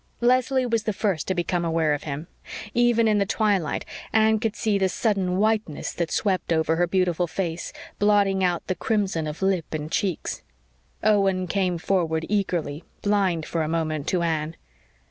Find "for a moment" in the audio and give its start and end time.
13.45-14.07